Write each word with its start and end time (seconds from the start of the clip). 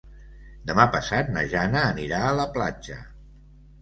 Demà 0.69 0.85
passat 0.95 1.29
na 1.37 1.43
Jana 1.53 1.85
anirà 1.93 2.25
a 2.31 2.35
la 2.41 2.47
platja. 2.57 2.99